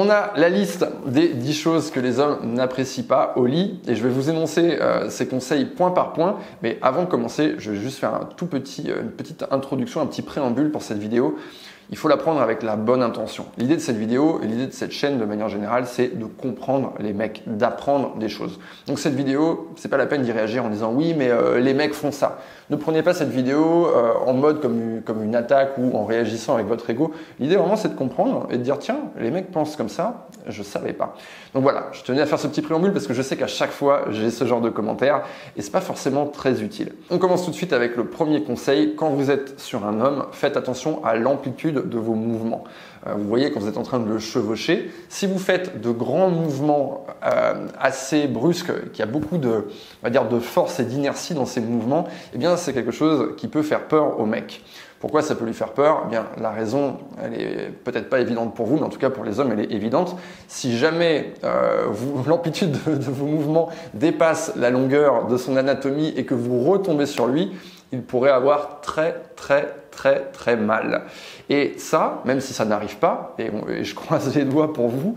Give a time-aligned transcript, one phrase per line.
[0.00, 3.96] On a la liste des 10 choses que les hommes n'apprécient pas au lit et
[3.96, 6.38] je vais vous énoncer euh, ces conseils point par point.
[6.62, 10.00] Mais avant de commencer, je vais juste faire un tout petit, euh, une petite introduction,
[10.00, 11.36] un petit préambule pour cette vidéo
[11.90, 13.46] il faut l'apprendre avec la bonne intention.
[13.56, 16.92] L'idée de cette vidéo et l'idée de cette chaîne de manière générale, c'est de comprendre
[16.98, 18.58] les mecs, d'apprendre des choses.
[18.86, 21.72] Donc cette vidéo, c'est pas la peine d'y réagir en disant oui, mais euh, les
[21.72, 22.38] mecs font ça.
[22.68, 26.54] Ne prenez pas cette vidéo euh, en mode comme, comme une attaque ou en réagissant
[26.54, 27.12] avec votre ego.
[27.40, 30.62] L'idée vraiment, c'est de comprendre et de dire tiens, les mecs pensent comme ça, je
[30.62, 31.14] savais pas.
[31.54, 33.70] Donc voilà, je tenais à faire ce petit préambule parce que je sais qu'à chaque
[33.70, 35.22] fois, j'ai ce genre de commentaires
[35.56, 36.92] et c'est pas forcément très utile.
[37.10, 38.94] On commence tout de suite avec le premier conseil.
[38.94, 42.64] Quand vous êtes sur un homme, faites attention à l'amplitude de vos mouvements.
[43.06, 45.90] Euh, vous voyez quand vous êtes en train de le chevaucher, si vous faites de
[45.90, 49.68] grands mouvements euh, assez brusques, qui a beaucoup de,
[50.02, 53.62] on de force et d'inertie dans ces mouvements, eh bien c'est quelque chose qui peut
[53.62, 54.62] faire peur au mec.
[55.00, 56.02] Pourquoi ça peut lui faire peur?
[56.06, 59.10] Eh bien, la raison, elle est peut-être pas évidente pour vous, mais en tout cas
[59.10, 60.16] pour les hommes, elle est évidente.
[60.48, 61.86] Si jamais euh,
[62.26, 67.26] l'amplitude de, vos mouvements dépasse la longueur de son anatomie et que vous retombez sur
[67.28, 67.52] lui,
[67.92, 71.04] il pourrait avoir très très très très mal.
[71.48, 73.50] Et ça, même si ça n'arrive pas, et,
[73.82, 75.14] je croise les doigts pour vous,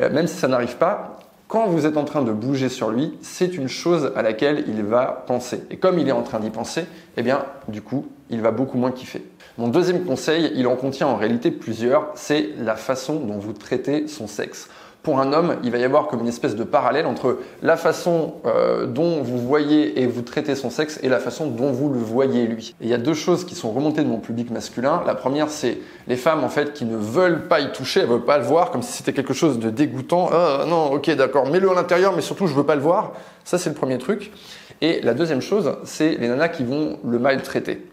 [0.00, 3.16] euh, même si ça n'arrive pas, quand vous êtes en train de bouger sur lui,
[3.20, 5.62] c'est une chose à laquelle il va penser.
[5.70, 6.86] Et comme il est en train d'y penser,
[7.16, 9.22] eh bien, du coup, il va beaucoup moins kiffer.
[9.58, 14.08] Mon deuxième conseil, il en contient en réalité plusieurs, c'est la façon dont vous traitez
[14.08, 14.68] son sexe
[15.04, 18.36] pour un homme, il va y avoir comme une espèce de parallèle entre la façon
[18.46, 21.98] euh, dont vous voyez et vous traitez son sexe et la façon dont vous le
[21.98, 22.74] voyez lui.
[22.80, 25.02] Il y a deux choses qui sont remontées de mon public masculin.
[25.06, 28.24] La première, c'est les femmes en fait qui ne veulent pas y toucher, elles veulent
[28.24, 30.30] pas le voir, comme si c'était quelque chose de dégoûtant.
[30.32, 33.12] Ah non, ok, d'accord, mets-le à l'intérieur, mais surtout je veux pas le voir.
[33.44, 34.32] Ça, c'est le premier truc.
[34.80, 37.86] Et la deuxième chose, c'est les nanas qui vont le maltraiter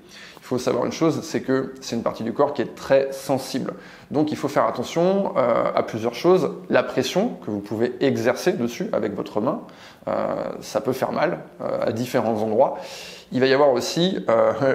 [0.51, 3.73] faut savoir une chose, c'est que c'est une partie du corps qui est très sensible.
[4.11, 6.51] Donc il faut faire attention euh, à plusieurs choses.
[6.69, 9.61] La pression que vous pouvez exercer dessus avec votre main,
[10.09, 12.79] euh, ça peut faire mal euh, à différents endroits.
[13.31, 14.19] Il va y avoir aussi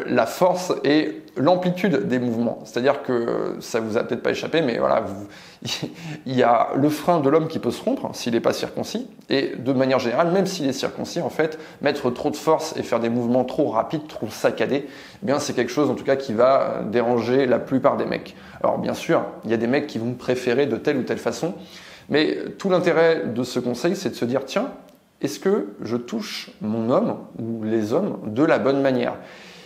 [0.06, 2.61] la force et l'amplitude des mouvements.
[2.65, 5.05] C'est-à-dire que ça vous a peut-être pas échappé, mais voilà,
[6.27, 9.06] il y a le frein de l'homme qui peut se rompre s'il n'est pas circoncis.
[9.28, 12.83] Et de manière générale, même s'il est circoncis, en fait, mettre trop de force et
[12.83, 14.87] faire des mouvements trop rapides, trop saccadés,
[15.22, 18.34] eh bien c'est quelque chose en tout cas qui va déranger la plupart des mecs.
[18.62, 21.19] Alors bien sûr, il y a des mecs qui vont préférer de telle ou telle
[21.19, 21.55] façon,
[22.09, 24.71] mais tout l'intérêt de ce conseil, c'est de se dire tiens,
[25.21, 29.15] est-ce que je touche mon homme ou les hommes de la bonne manière?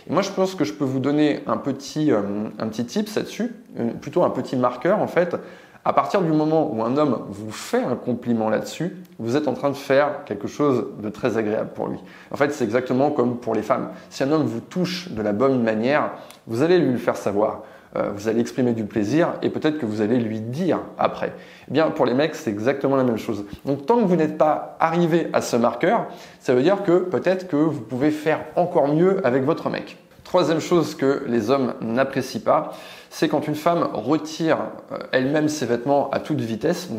[0.09, 2.21] Et moi, je pense que je peux vous donner un petit, euh,
[2.57, 5.35] un petit tips là-dessus, euh, plutôt un petit marqueur en fait.
[5.83, 9.53] À partir du moment où un homme vous fait un compliment là-dessus, vous êtes en
[9.53, 11.97] train de faire quelque chose de très agréable pour lui.
[12.29, 13.89] En fait, c'est exactement comme pour les femmes.
[14.11, 16.11] Si un homme vous touche de la bonne manière,
[16.45, 17.63] vous allez lui le faire savoir.
[17.97, 21.33] Euh, vous allez exprimer du plaisir et peut-être que vous allez lui dire après.
[21.67, 23.45] Eh bien, pour les mecs, c'est exactement la même chose.
[23.65, 26.07] Donc, tant que vous n'êtes pas arrivé à ce marqueur,
[26.39, 29.97] ça veut dire que peut-être que vous pouvez faire encore mieux avec votre mec.
[30.23, 32.71] Troisième chose que les hommes n'apprécient pas,
[33.09, 34.59] c'est quand une femme retire
[34.93, 36.89] euh, elle-même ses vêtements à toute vitesse,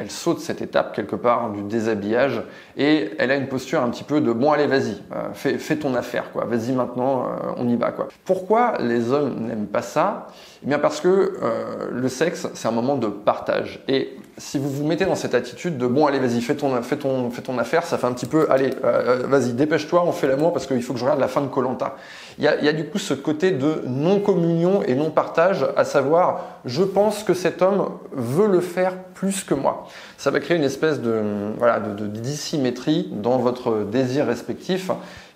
[0.00, 2.42] elle saute cette étape quelque part du déshabillage
[2.76, 5.94] et elle a une posture un petit peu de bon allez vas-y, euh, fais, ton
[5.94, 8.08] affaire quoi, vas-y maintenant euh, on y va quoi.
[8.24, 10.28] Pourquoi les hommes n'aiment pas ça?
[10.62, 14.68] Eh bien parce que euh, le sexe c'est un moment de partage et si vous
[14.70, 17.58] vous mettez dans cette attitude de bon allez vas-y fais ton, fais ton, fais ton
[17.58, 18.70] affaire, ça fait un petit peu allez
[19.24, 21.96] vas-y dépêche-toi on fait l'amour parce qu'il faut que je regarde la fin de Colanta.
[22.38, 25.66] Il y a, y a du coup ce côté de non communion et non partage,
[25.76, 29.86] à savoir je pense que cet homme veut le faire plus que moi.
[30.18, 31.22] Ça va créer une espèce de,
[31.58, 34.90] voilà, de, dissymétrie dans votre désir respectif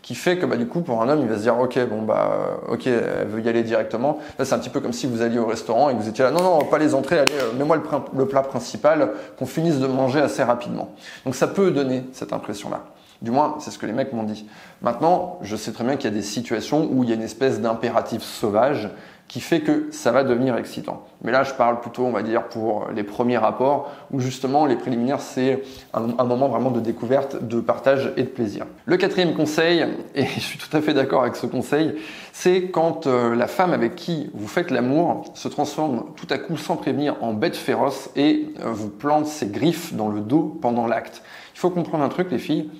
[0.04, 2.02] qui fait que bah, du coup pour un homme il va se dire ok bon
[2.02, 4.18] bah ok elle veut y aller directement.
[4.38, 6.22] Là c'est un petit peu comme si vous alliez au restaurant et que vous étiez
[6.22, 9.78] là non non pas les entrées allez euh, mets-moi le, le, plat principal qu'on finisse
[9.78, 10.90] de manger assez rapidement.
[11.24, 12.82] Donc ça peut donner cette impression là
[13.22, 14.46] du moins, c'est ce que les mecs m'ont dit.
[14.82, 17.22] Maintenant, je sais très bien qu'il y a des situations où il y a une
[17.22, 18.90] espèce d'impératif sauvage
[19.28, 21.06] qui fait que ça va devenir excitant.
[21.22, 24.76] Mais là, je parle plutôt, on va dire, pour les premiers rapports, où justement les
[24.76, 25.62] préliminaires, c'est
[25.92, 28.66] un, moment vraiment de découverte, de partage et de plaisir.
[28.84, 31.94] Le quatrième conseil, et je suis tout à fait d'accord avec ce conseil,
[32.32, 36.56] c'est quand euh, la femme avec qui vous faites l'amour se transforme tout à coup
[36.56, 40.86] sans prévenir en bête féroce et euh, vous plante ses griffes dans le dos pendant
[40.86, 41.22] l'acte.
[41.54, 42.70] Il faut comprendre un truc, les filles,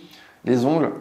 [0.45, 0.93] les ongles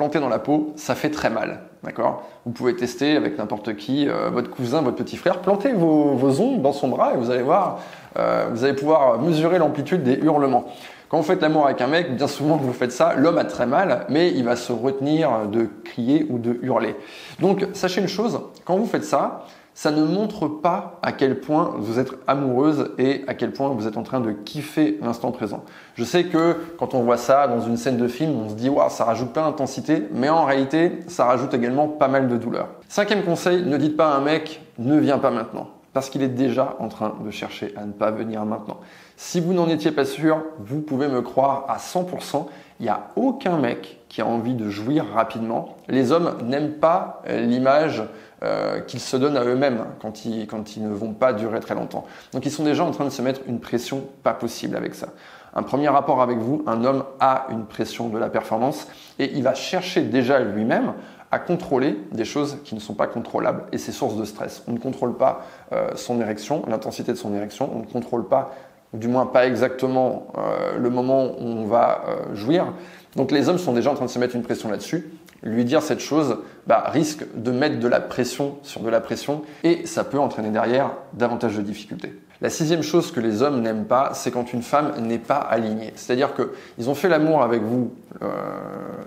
[0.00, 1.60] plantés dans la peau, ça fait très mal.
[1.82, 2.22] D'accord?
[2.46, 6.40] Vous pouvez tester avec n'importe qui, euh, votre cousin, votre petit frère, plantez vos, vos,
[6.40, 7.80] ongles dans son bras et vous allez voir,
[8.16, 10.64] euh, vous allez pouvoir mesurer l'amplitude des hurlements.
[11.10, 13.44] Quand vous faites l'amour avec un mec, bien souvent que vous faites ça, l'homme a
[13.44, 16.96] très mal, mais il va se retenir de crier ou de hurler.
[17.38, 19.44] Donc sachez une chose, quand vous faites ça,
[19.74, 23.86] ça ne montre pas à quel point vous êtes amoureuse et à quel point vous
[23.86, 25.64] êtes en train de kiffer l'instant présent.
[25.94, 28.68] Je sais que quand on voit ça dans une scène de film, on se dit
[28.68, 32.68] waouh, ça rajoute plein d'intensité, mais en réalité, ça rajoute également pas mal de douleur.
[32.88, 36.28] Cinquième conseil, ne dites pas à un mec ne viens pas maintenant parce qu'il est
[36.28, 38.78] déjà en train de chercher à ne pas venir maintenant.
[39.16, 42.46] Si vous n'en étiez pas sûr, vous pouvez me croire à 100%,
[42.78, 45.76] il n'y a aucun mec qui a envie de jouir rapidement.
[45.88, 48.02] Les hommes n'aiment pas euh, l'image
[48.42, 51.74] euh, qu'ils se donnent à eux-mêmes quand ils, quand ils ne vont pas durer très
[51.74, 52.06] longtemps.
[52.32, 55.08] Donc ils sont déjà en train de se mettre une pression pas possible avec ça.
[55.54, 58.86] Un premier rapport avec vous, un homme a une pression de la performance
[59.18, 60.94] et il va chercher déjà lui-même
[61.30, 64.62] à contrôler des choses qui ne sont pas contrôlables et c'est source de stress.
[64.66, 68.54] On ne contrôle pas euh, son érection, l'intensité de son érection, on ne contrôle pas,
[68.92, 72.72] du moins pas exactement euh, le moment où on va euh, jouir.
[73.16, 75.10] Donc les hommes sont déjà en train de se mettre une pression là-dessus.
[75.42, 79.42] Lui dire cette chose bah, risque de mettre de la pression sur de la pression
[79.62, 82.12] et ça peut entraîner derrière davantage de difficultés.
[82.42, 85.92] La sixième chose que les hommes n'aiment pas, c'est quand une femme n'est pas alignée.
[85.94, 87.92] C'est-à-dire qu'ils ont fait l'amour avec vous
[88.22, 88.28] euh,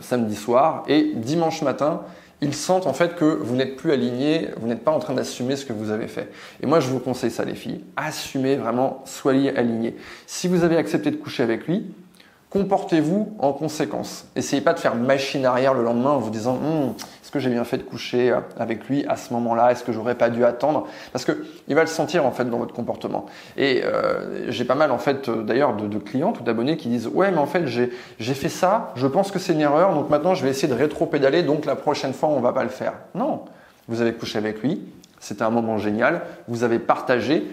[0.02, 2.02] samedi soir et dimanche matin,
[2.42, 5.56] ils sentent en fait que vous n'êtes plus aligné, vous n'êtes pas en train d'assumer
[5.56, 6.30] ce que vous avez fait.
[6.62, 7.82] Et moi, je vous conseille ça, les filles.
[7.96, 9.96] Assumez vraiment, soyez alignés.
[10.28, 11.86] Si vous avez accepté de coucher avec lui,
[12.54, 14.28] comportez-vous en conséquence.
[14.36, 17.50] Essayez pas de faire machine arrière le lendemain en vous disant hum, est-ce que j'ai
[17.50, 19.72] bien fait de coucher euh, avec lui à ce moment-là?
[19.72, 20.88] Est-ce que j'aurais pas dû attendre?
[21.12, 23.26] Parce que il va le sentir en fait dans votre comportement.
[23.58, 27.08] Et euh, j'ai pas mal en fait euh, d'ailleurs de, clients ou d'abonnés qui disent
[27.08, 27.90] ouais mais en fait j'ai
[28.20, 31.42] fait ça, je pense que c'est une erreur, donc maintenant je vais essayer de rétro-pédaler,
[31.42, 32.94] donc la prochaine fois on va pas le faire.
[33.16, 33.46] Non,
[33.88, 34.80] vous avez couché avec lui,
[35.20, 37.48] c'était un moment génial, vous avez partagé,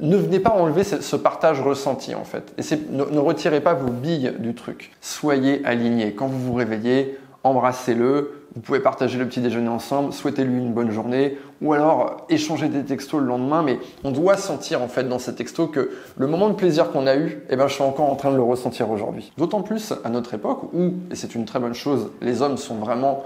[0.00, 2.54] ne venez pas enlever ce, partage ressenti en fait.
[2.58, 4.92] Et ne, retirez pas vos billes du truc.
[5.00, 6.12] Soyez alignés.
[6.14, 8.38] Quand vous vous réveillez, embrassez-le.
[8.54, 12.84] Vous pouvez partager le petit déjeuner ensemble, souhaitez-lui une bonne journée, ou alors échanger des
[12.84, 13.62] textos le lendemain.
[13.62, 17.06] Mais on doit sentir en fait dans ces textos que le moment de plaisir qu'on
[17.06, 19.32] a eu, eh ben, je suis encore en train de le ressentir aujourd'hui.
[19.38, 22.76] D'autant plus à notre époque où, et c'est une très bonne chose, les hommes sont
[22.76, 23.24] vraiment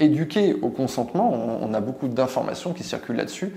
[0.00, 1.30] éduqués au consentement.
[1.60, 3.52] on a beaucoup d'informations qui circulent là-dessus.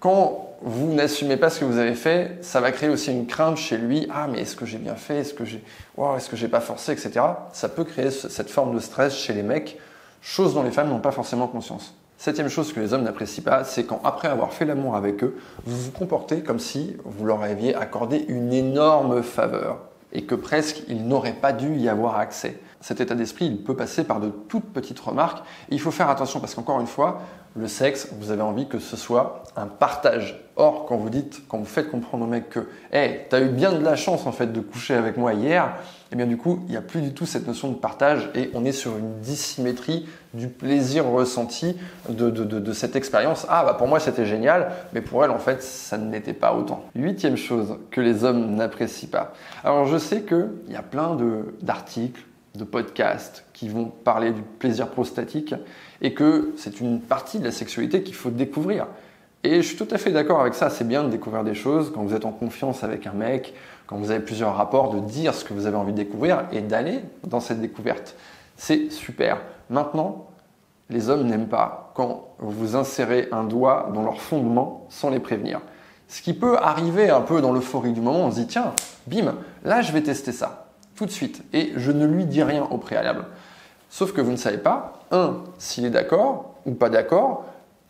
[0.00, 3.56] Quand vous n'assumez pas ce que vous avez fait, ça va créer aussi une crainte
[3.56, 4.06] chez lui.
[4.12, 5.18] Ah, mais est-ce que j'ai bien fait?
[5.18, 5.62] Est-ce que j'ai,
[5.96, 7.20] wow, est-ce que j'ai pas forcé, etc.
[7.52, 9.78] Ça peut créer cette forme de stress chez les mecs,
[10.20, 11.94] chose dont les femmes n'ont pas forcément conscience.
[12.16, 15.36] Septième chose que les hommes n'apprécient pas, c'est quand après avoir fait l'amour avec eux,
[15.64, 19.78] vous vous comportez comme si vous leur aviez accordé une énorme faveur
[20.12, 22.60] et que presque ils n'auraient pas dû y avoir accès.
[22.80, 25.44] Cet état d'esprit, il peut passer par de toutes petites remarques.
[25.68, 27.20] Il faut faire attention parce qu'encore une fois,
[27.56, 30.47] le sexe, vous avez envie que ce soit un partage.
[30.60, 33.70] Or, quand vous dites, quand vous faites comprendre au mec que, hey, t'as eu bien
[33.70, 35.76] de la chance en fait de coucher avec moi hier,
[36.10, 38.50] eh bien du coup, il n'y a plus du tout cette notion de partage et
[38.54, 41.76] on est sur une dissymétrie du plaisir ressenti
[42.08, 43.46] de, cette expérience.
[43.48, 46.52] Ah, bah pour moi c'était génial, mais pour elle en fait ça ne l'était pas
[46.54, 46.82] autant.
[46.96, 49.34] Huitième chose que les hommes n'apprécient pas.
[49.62, 51.16] Alors je sais qu'il y a plein
[51.62, 52.22] d'articles,
[52.56, 55.54] de podcasts qui vont parler du plaisir prostatique
[56.02, 58.86] et que c'est une partie de la sexualité qu'il faut découvrir.
[59.44, 61.92] Et je suis tout à fait d'accord avec ça, c'est bien de découvrir des choses
[61.94, 63.54] quand vous êtes en confiance avec un mec,
[63.86, 66.60] quand vous avez plusieurs rapports, de dire ce que vous avez envie de découvrir et
[66.60, 68.16] d'aller dans cette découverte.
[68.56, 69.40] C'est super.
[69.70, 70.26] Maintenant,
[70.90, 75.60] les hommes n'aiment pas quand vous insérez un doigt dans leur fondement sans les prévenir.
[76.08, 78.72] Ce qui peut arriver un peu dans l'euphorie du moment, on se dit tiens,
[79.06, 82.66] bim, là je vais tester ça tout de suite et je ne lui dis rien
[82.70, 83.26] au préalable.
[83.90, 87.44] Sauf que vous ne savez pas, un, s'il est d'accord ou pas d'accord,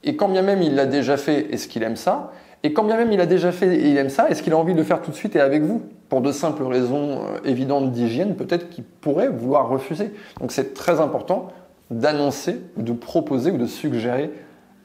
[0.04, 2.32] et quand bien même il l'a déjà fait, est-ce qu'il aime ça?
[2.62, 4.56] Et quand bien même il a déjà fait et il aime ça, est-ce qu'il a
[4.56, 5.82] envie de le faire tout de suite et avec vous?
[6.08, 10.12] Pour de simples raisons euh, évidentes d'hygiène, peut-être qu'il pourrait vouloir refuser.
[10.40, 11.48] Donc c'est très important
[11.90, 14.30] d'annoncer, de proposer ou de suggérer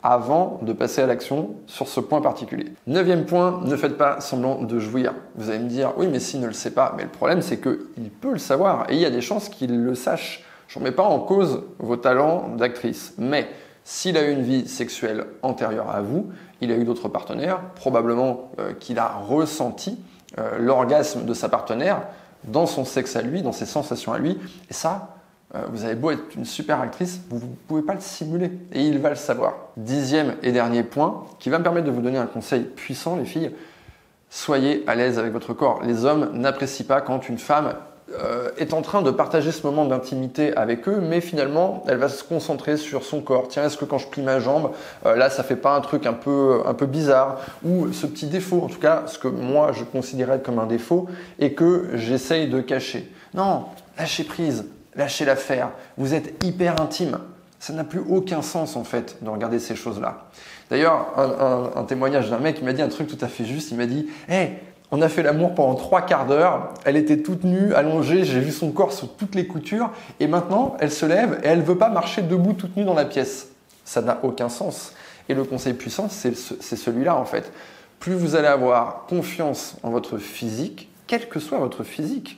[0.04, 2.66] avant de passer à l'action sur ce point particulier.
[2.88, 5.14] Neuvième point, ne faites pas semblant de jouir.
[5.36, 7.62] Vous allez me dire, oui, mais s'il ne le sait pas, mais le problème c'est
[7.62, 10.44] qu'il peut le savoir et il y a des chances qu'il le sache.
[10.68, 13.48] Je ne remets pas en cause vos talents d'actrice, mais
[13.84, 18.52] s'il a eu une vie sexuelle antérieure à vous, il a eu d'autres partenaires, probablement
[18.60, 20.00] euh, qu'il a ressenti
[20.40, 22.04] euh, l'orgasme de sa partenaire
[22.46, 24.38] dans son sexe à lui, dans ses sensations à lui,
[24.70, 25.16] et ça,
[25.56, 28.82] euh, vous avez beau être une super actrice, vous ne pouvez pas le simuler et
[28.82, 29.54] il va le savoir.
[29.78, 33.26] Dixième et dernier point qui va me permettre de vous donner un conseil puissant, les
[33.26, 33.52] filles.
[34.30, 35.84] Soyez à l'aise avec votre corps.
[35.84, 37.76] Les hommes n'apprécient pas quand une femme
[38.20, 42.10] euh, est en train de partager ce moment d'intimité avec eux, mais finalement, elle va
[42.10, 43.48] se concentrer sur son corps.
[43.48, 44.72] Tiens, est-ce que quand je plie ma jambe,
[45.06, 48.28] euh, là, ça fait pas un truc un peu, un peu bizarre Ou ce petit
[48.28, 51.08] défaut, en tout cas, ce que moi, je considérais comme un défaut,
[51.40, 53.12] et que j'essaye de cacher.
[53.34, 53.66] Non,
[53.98, 54.66] lâchez prise,
[54.96, 55.72] lâchez l'affaire.
[55.98, 57.20] Vous êtes hyper intime.
[57.60, 60.26] Ça n'a plus aucun sens en fait de regarder ces choses-là.
[60.70, 63.72] D'ailleurs, un, témoignage d'un mec qui m'a dit un truc tout à fait juste.
[63.72, 64.60] Il m'a dit Hé,
[64.96, 66.72] on a fait l'amour pendant trois quarts d'heure.
[66.86, 68.26] Elle était toute nue, allongée.
[68.26, 69.90] J'ai vu son corps sous toutes les coutures.
[70.20, 73.06] Et maintenant, elle se lève et elle veut pas marcher debout toute nue dans la
[73.06, 73.48] pièce.
[73.86, 74.94] Ça n'a aucun sens.
[75.30, 77.52] Et le conseil puissant, c'est celui-là en fait.
[78.00, 82.38] Plus vous allez avoir confiance en votre physique, quel que soit votre physique,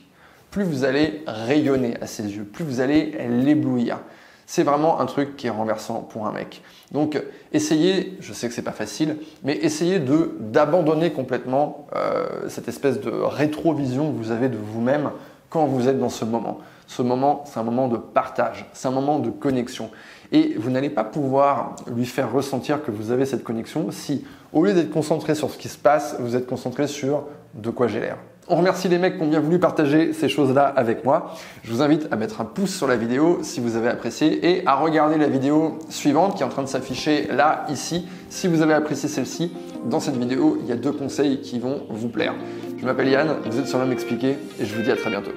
[0.50, 3.98] plus vous allez rayonner à ses yeux, plus vous allez l'éblouir.
[4.46, 6.62] C'est vraiment un truc qui est renversant pour un mec.
[6.92, 7.20] Donc
[7.52, 13.00] essayez, je sais que c'est pas facile, mais essayez de d'abandonner complètement euh, cette espèce
[13.00, 15.10] de rétrovision que vous avez de vous-même
[15.50, 16.58] quand vous êtes dans ce moment.
[16.86, 19.90] Ce moment, c'est un moment de partage, c'est un moment de connexion.
[20.30, 24.64] Et vous n'allez pas pouvoir lui faire ressentir que vous avez cette connexion si, au
[24.64, 27.24] lieu d'être concentré sur ce qui se passe, vous êtes concentré sur
[27.54, 28.18] de quoi j'ai l'air.
[28.48, 31.34] On remercie les mecs qui ont bien voulu partager ces choses-là avec moi.
[31.64, 34.66] Je vous invite à mettre un pouce sur la vidéo si vous avez apprécié et
[34.66, 38.06] à regarder la vidéo suivante qui est en train de s'afficher là, ici.
[38.30, 39.52] Si vous avez apprécié celle-ci,
[39.86, 42.34] dans cette vidéo, il y a deux conseils qui vont vous plaire.
[42.78, 45.32] Je m'appelle Yann, vous êtes sur l'homme expliqué et je vous dis à très bientôt.